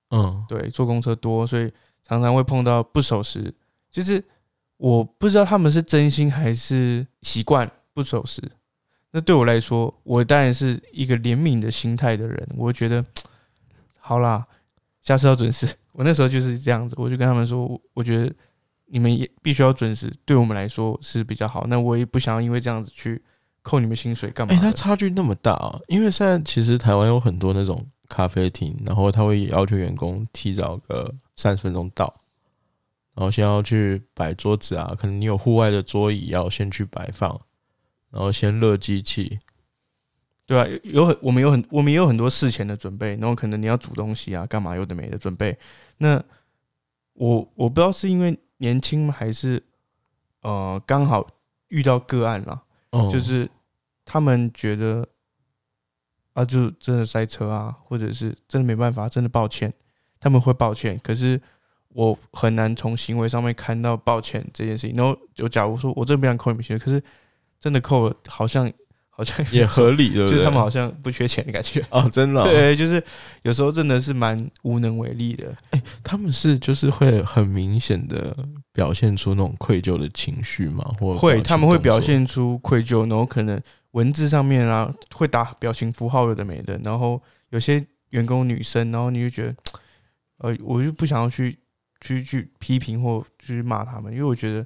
[0.10, 3.54] 嗯，对，坐公车多，所以常常会碰到不守时。
[3.92, 4.24] 就是
[4.78, 8.42] 我不知道他们是真心还是习惯不守时。
[9.12, 13.06] 那对我来说，我当然是一个怜悯的心态的人，我会觉得
[14.02, 14.48] 好啦，
[15.04, 15.70] 下次要准时。
[15.94, 18.34] 我那时候就是这样子，我就跟他们说，我我觉得
[18.92, 21.66] 你们也必须要准时，对我们来说是比较好。
[21.68, 23.24] 那我也不想要因为这样子去
[23.62, 24.54] 扣你们薪水干嘛？
[24.60, 25.80] 它差距那么大啊！
[25.88, 32.14] 因为现在其实台湾有很多那种咖啡厅，然后他会要求员工提早个三十分钟到，
[33.16, 37.40] 然后先要去摆桌子啊，可能你有户外的桌椅要先去摆放，
[38.10, 39.40] 然后先热机器，
[40.46, 45.58] 对啊，有有很我们有很我们也有很多事前的准备，然后可能你要煮东西啊，干嘛有的没的准备。
[45.98, 46.22] 那
[47.14, 49.62] 我我不知道是因为年轻吗还是
[50.42, 51.28] 呃刚好
[51.70, 53.50] 遇到个案啦，哦，就是
[54.06, 55.08] 他们觉得
[56.34, 59.74] 啊，就真的塞车啊，或者是真的没办法，真的抱歉，
[60.20, 61.42] 他们会抱歉，可是
[61.90, 64.96] 我很难从行为上面看到抱歉这件事情。
[64.96, 67.04] 然后就假如说我真的不想扣你们薪水，可是
[67.60, 68.72] 真的扣了，好像
[69.22, 70.32] 好像也合理，对不对？
[70.32, 71.86] 就是他们好像不缺钱的感觉。
[71.92, 73.02] 哦，真的哦、对，就是
[73.44, 75.54] 有时候真的是蛮无能为力的。
[75.70, 78.36] 哎他们是就是会很明显的
[78.74, 86.80] 表现出那种愧疚的情绪嘛，或会，他们会表现出愧疚，然后可能文字上面啊会打表情符号，有的没的。
[86.84, 89.56] 然后有些员工女生，然后你就觉得，
[90.40, 91.56] 呃，我就不想要去
[92.00, 94.66] 去去批评或去骂他们，因为我觉得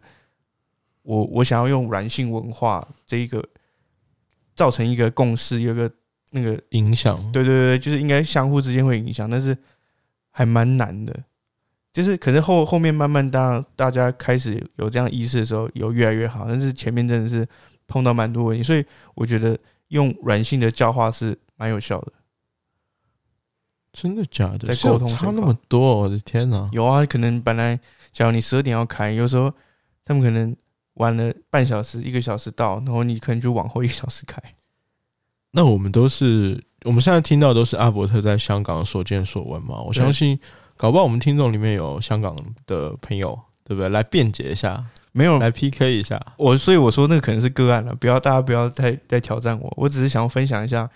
[1.01, 3.43] 我我想要用软性文化这一个
[4.55, 5.91] 造成一个共识，有个
[6.31, 9.55] 那个影响，对对对，就是应该相互之间会影响，但是
[10.31, 11.13] 还蛮难的。
[11.93, 17.47] 就是可是后后面慢慢大大家开始有这样意识的时候，有越来越好，但是前面真的是
[17.87, 19.57] 碰到蛮多问题，所以我觉得
[19.89, 22.11] 用软性的教化是蛮有效的。
[23.93, 24.73] 真的假的？
[24.73, 26.69] 在沟通差那么多，我的天哪！
[26.73, 27.79] 有啊，可能本来
[28.11, 29.53] 假如你十二点要开，有时候
[30.03, 30.53] 他们可能
[30.95, 34.41] 晚了半小时、一个小时到，然后你可能就往后一个小时开。
[35.51, 40.37] 那我们都是我们现在听到都是阿伯特在香港所见所闻嘛，我相信
[40.75, 42.35] 搞不好我们听众里面有香港
[42.67, 43.87] 的朋友，对不对？
[43.87, 46.21] 来辩解一下，没有来 PK 一下。
[46.37, 50.89] 我，所以我说那个可能是个案了，不要大家不要再再挑战我，我只是想要分享一下，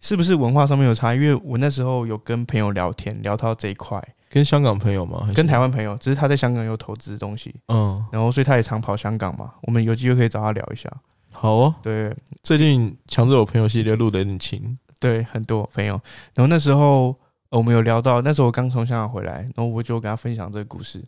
[0.00, 1.14] 是不是文化上面有差？
[1.14, 5.28] 因为我那时候有跟朋友聊天，聊到这一块，跟香港朋友吗？
[5.34, 10.90] 跟台湾朋友，只是他在香港有投资东西，嗯，然后所以他也常跑香港嘛，我们有机会可以找他聊一下。
[11.32, 11.74] 好哦。
[11.82, 16.00] 对最近强者我朋友系列录的有点勤，对，很多朋友，
[16.34, 17.16] 然后那时候、
[17.50, 21.02] 呃我们有聊到，那时候我刚从香港回来，然后我就跟他分享这个故事，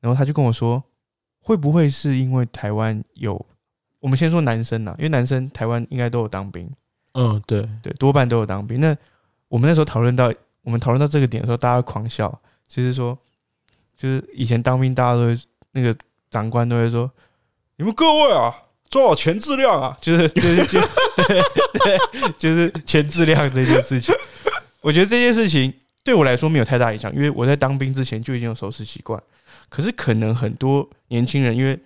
[0.00, 0.82] 然后他就跟我说，
[1.42, 3.44] 会不会是因为台湾有？
[3.98, 6.70] 我们先说男生呐，因为男生台湾应该都有当兵，
[7.12, 8.80] 嗯，对，对，多半都有当兵。
[8.80, 8.96] 那
[9.48, 13.18] 我们那时候讨论到，我们讨论到这个点的时候，大家狂笑，就是说，
[13.96, 15.38] 就是以前当兵，大家都会
[15.72, 15.94] 那个
[16.30, 17.10] 长官都会说，
[17.76, 18.54] 你们各位啊，
[18.88, 20.66] 做好钱质量啊，就是就是
[22.38, 24.14] 就， 是钱质量这件事情。
[24.80, 29.20] 我觉得这件事情对我来说没有太大影响，因为我在当兵之前就已经有守时习惯。
[29.68, 31.78] 可是可能很多年轻人因为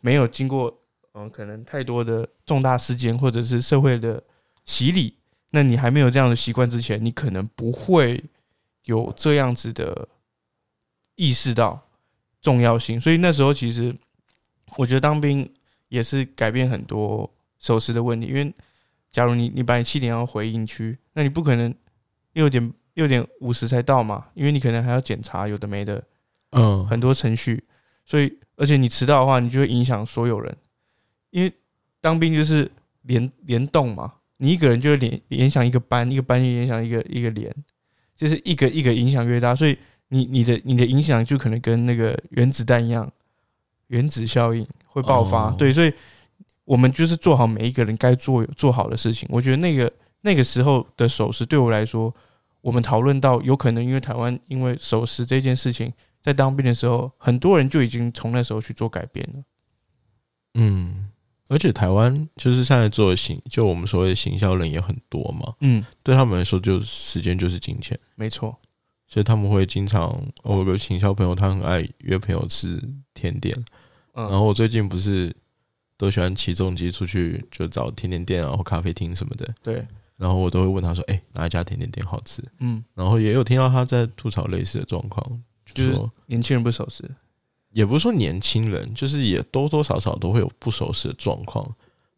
[0.00, 0.76] 没有经过。
[1.14, 4.22] 嗯，可能太多的重大事件或者是社会的
[4.66, 5.16] 洗礼，
[5.50, 8.22] 那你还没有这样的习惯之前，你可能不会
[8.88, 10.08] 有这样子的
[11.14, 11.80] 意识到
[12.40, 13.00] 重要性。
[13.00, 13.94] 所以那时候其实
[14.76, 15.48] 我觉得当兵
[15.88, 18.26] 也是改变很多守时的问题。
[18.26, 18.52] 因为
[19.12, 21.74] 假如你你把你七点要回营区，那你不可能
[22.32, 26.02] 六点六点五十才到嘛，因为你可能还要检查有的没的，
[26.50, 27.62] 嗯，很多程序。
[28.06, 30.56] 所以而且你迟到的话，你就会影响所有人。
[31.30, 31.52] 因为
[32.00, 32.70] 当兵就是
[33.02, 37.54] 联联动嘛，你一个人就会联联想一个班，一个班就联想一个一个连，
[38.18, 39.78] 就是一个一个影响越大，所以
[40.08, 43.08] 你你的你的影响就可能跟那个原子弹一样，
[43.86, 45.52] 原子效应会爆发。
[45.52, 45.92] 对，所以
[46.64, 49.28] 我们就是做好每一个人该做做好的事情。
[49.30, 52.12] 我觉得那个那个时候的手势对我来说，
[52.60, 59.42] 我们讨论到有可能因为台湾因为守时这件事情，在当兵的时候，很多人就已经从那时候去做改变了。
[60.54, 61.08] 嗯。
[61.48, 65.54] 而且台湾就是现在做行，就我们所谓的行销人也很多嘛。
[65.60, 68.56] 嗯，对他们来说，就时间就是金钱，没错。
[69.06, 72.78] 所以他们会经常，我有个行销朋友，他很爱约朋友吃
[73.14, 73.56] 甜点。
[74.12, 75.34] 嗯，然后我最近不是
[75.96, 79.48] 都喜欢骑重机出去，就找甜点店啊或咖啡厅什么的。
[79.62, 79.86] 对。
[80.18, 82.84] 然后我都会问他说：“哎，哪一家甜点店好吃？”嗯。
[82.92, 85.24] 然后也有听到他在吐槽类似的状况，
[85.72, 87.08] 就是年轻人不守时。
[87.78, 91.64] 也不是说年轻人，就是也多多少少都会有不守时的状况，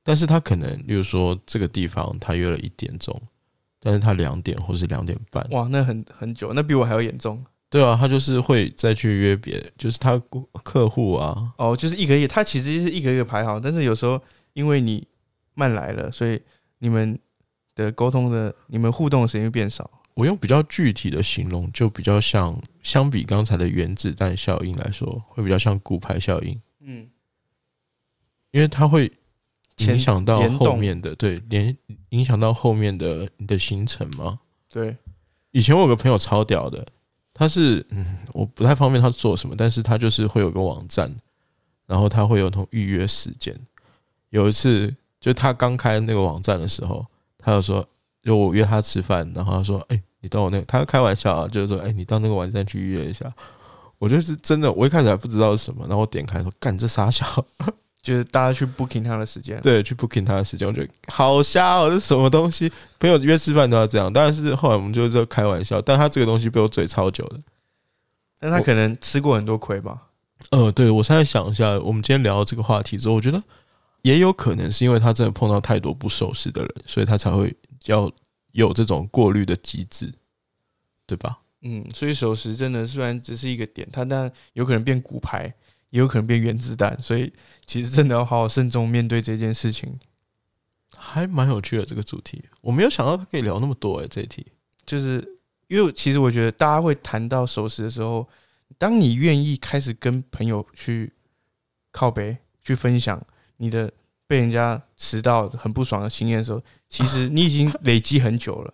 [0.03, 3.15] 但是他可能，例如说这个地方他约了一点钟，
[3.79, 7.45] 但是他两点或是两点半，哇，那很很久，那比我还要严重。
[7.69, 10.19] 对啊，他就是会再去约别，就是他
[10.65, 14.19] 客户啊，哦，就是一个月，他其实是一个月排好，但是有时候
[14.55, 15.07] 因为你
[15.53, 16.41] 慢来了，所以
[16.79, 17.19] 你们
[17.75, 19.91] 的沟通的、你们互动的时间变少。
[20.21, 26.61] 我用比较具体的形容，就比较像相比刚才的原子弹效应来说，会比较像骨牌效应。
[26.81, 27.09] 嗯，
[28.51, 29.11] 因为它会
[29.79, 31.75] 影响到后面的，对，连
[32.11, 34.39] 影响到后面的你的行程嘛。
[34.69, 34.95] 对，
[35.53, 36.87] 以前我有个朋友超屌的，
[37.33, 41.11] 他是嗯，我不太方便他做什么，但是他就是会有个网站，
[41.87, 43.59] 然后他会有同预约时间。
[44.29, 47.07] 有一次，就他刚开那个网站的时候，
[47.39, 47.89] 他就说。
[48.23, 53.33] 就我约他吃饭，然后他说：“哎，你到我那，他开玩笑啊，就是说，哎，你到那个网站去预约一下。”
[54.01, 57.27] 我就是真的，我一开始还不知道是什么，然后我点开说：“干这傻笑，
[58.03, 62.73] 就是大家去 booking 他的时间，对，去 booking 他的时间，我觉得好瞎哦，这什么东西？
[62.99, 64.11] 朋友约吃饭都要这样。
[64.11, 67.37] 当然是后来我们就是开玩笑，但他这个东西被我嘴超久了，
[68.39, 69.99] 但他可能吃过很多亏吧。
[70.49, 73.39] 呃，对我现在想一下，我们今天聊这个话题之后，我觉得
[74.01, 77.55] 也有可能是因为他真的碰到太多不守时的人，所以他才会。
[77.87, 78.13] 要
[78.53, 80.13] 有这种过滤的机制，
[81.07, 81.41] 对吧？
[81.63, 85.53] 嗯，所以守时真的虽然只是一个点，它但有可能变骨牌，
[85.91, 87.33] 也有可能变原子弹，所以
[87.67, 89.99] 其实真的要好好慎重面对这件事情。
[90.97, 94.47] 还蛮有趣的这个主题，我没有想到他可以聊那么多哎，这一题
[94.85, 98.29] 就是因为其实我觉得大家会谈到守时的时候，
[98.79, 101.13] 当你愿意开始跟朋友去
[101.93, 103.25] 靠背去分享
[103.57, 103.93] 你的。
[104.31, 108.73] 被人家迟到很不爽的经验的时候，其实你已经 累积很久了。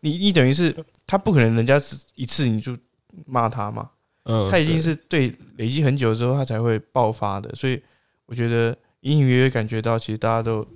[0.00, 1.80] 你你等于是他不可能人家
[2.14, 2.76] 一次你就
[3.24, 3.88] 骂他嘛，
[4.24, 7.50] 嗯，他一定是对累积很久之后他才会爆发的。
[7.54, 7.82] 所以
[8.26, 10.66] 我觉得隐隐约约感觉到，其实大家都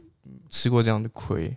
[0.49, 1.55] 吃过这样的亏。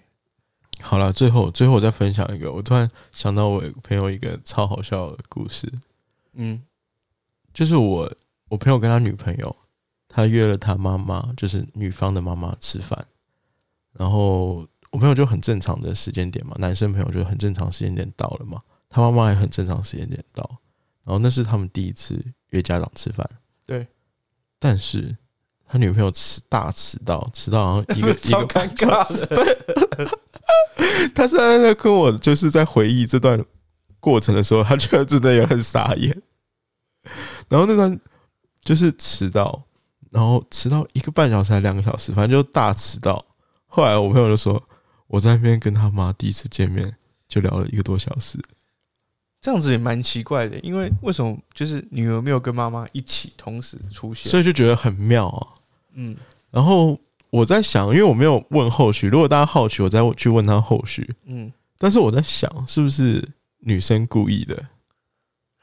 [0.82, 5.72] 好了，最后最后我再分享一个，我突然想到我朋友一个超好笑的故事。
[6.34, 6.62] 嗯，
[7.54, 8.14] 就是我
[8.50, 9.56] 我朋友跟他女朋友。
[10.10, 13.06] 他约了他妈妈，就是女方的妈妈吃饭，
[13.94, 20.50] 然后我朋友就很正常的时间点嘛，男生朋友就很正常时间点到了嘛，他妈妈也很正常时间点到，
[21.04, 23.30] 然后那是他们第一次约家长吃饭，
[23.66, 23.86] 对，
[24.58, 25.16] 但是
[25.68, 33.44] 他女朋友迟大迟到，迟到好像一个 一个尴尬的，对， 他现在在跟我就是在回忆这段
[34.00, 36.22] 过程的时候，他觉得真的也很傻眼，
[37.50, 38.00] 然后那段
[38.62, 39.67] 就是迟到。
[40.12, 43.24] 然后迟到一个半小时还两个小时，反正就大迟到。
[43.66, 44.62] 后来我朋友就说，
[45.08, 46.96] 我在那边跟他妈第一次见面
[47.28, 48.40] 就聊了一个多小时。
[49.40, 54.30] 这样子也蛮奇怪的，因为为什么就是女儿没有跟妈妈一起同时出现？
[54.30, 55.48] 所以就觉得很妙啊。
[55.94, 56.18] 嗯，
[56.50, 57.00] 然后
[57.30, 61.14] 我在想，因为我没有问后续，如果大家好奇，我再去问他后续。
[61.26, 63.24] 嗯，但是我在想，是不是
[63.60, 64.66] 女生故意的？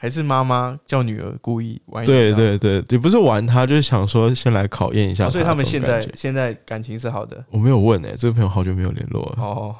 [0.05, 2.05] 还是妈妈叫女儿故意玩？
[2.05, 7.42] 对，对对，也不是玩他，就是想说先来考验一下、哦所以他们现在现在感情是好的。
[7.48, 9.42] 我没有问诶、这个朋友好久没有联络了。
[9.42, 9.74] 哦，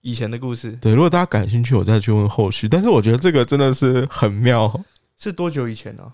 [0.00, 2.66] 以前的故事对，如果大家感兴趣，我再去问后续。
[2.66, 4.82] 但是我觉得这个真的是很妙，
[5.18, 6.04] 是多久以前呢、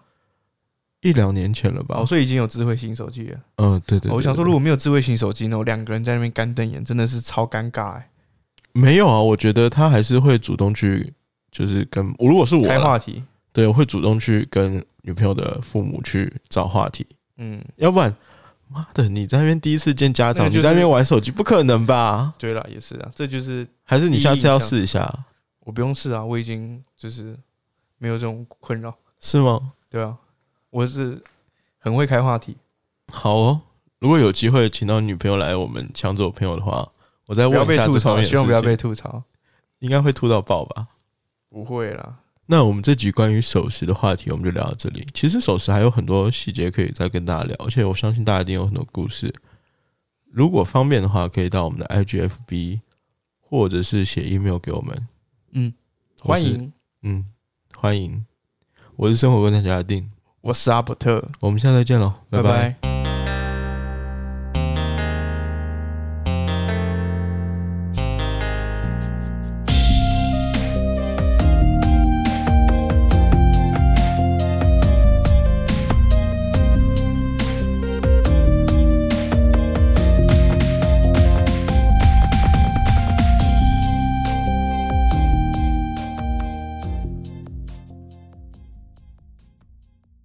[1.03, 2.01] 一两年前了吧？
[2.01, 3.39] 哦，所以已经有智慧型手机了。
[3.59, 8.11] 嗯，对对我想说，如果没有智慧型手机呢，我两个人在那边干瞪眼，真的是超尴尬哎、
[8.73, 11.13] 没有啊，我觉得他还是会主动去，
[11.53, 13.23] 就是跟我如果是我，开话题，
[13.53, 18.15] 对，我会主动去跟女朋友的父母去找话题，嗯，要不然，
[18.69, 22.33] 妈的，你在那边第一次见家长，那就是你在那边玩手机，不可能吧？
[22.39, 25.13] 对了，也是啊，这就是还是你下次要试一下，
[25.61, 27.37] 我不用试啊，我已经就是
[27.99, 29.73] 没有这种困扰，是吗？
[29.91, 30.17] 对啊，
[30.71, 31.23] 我是
[31.79, 32.57] 很会开话题，
[33.09, 33.61] 好哦，
[33.99, 36.89] 如果有机会请到女朋友来我们抢走朋友的话，
[37.27, 39.23] 我再不要问一下吐槽，这方面的希望不要事情被吐槽，
[39.81, 40.87] 应该会吐到爆吧？
[41.51, 42.17] 不会啦，
[42.47, 45.07] 那我们这集关于守时的话题，我们就聊到这里。
[45.15, 49.33] 其实守时还有很多细节可以再跟大家聊，而且我相信大家一定有很多故事。
[50.31, 52.81] 如果方便的话，可以到我们的 IGFB
[53.41, 55.09] 或者是写 email 给我们。
[55.53, 55.73] 嗯，
[56.21, 56.73] 欢，迎，
[57.03, 57.27] 嗯，
[57.77, 58.25] 欢迎。
[58.97, 62.92] 我是生活观察家阿定，我是阿伯特，我们下次再见喽，拜拜拜拜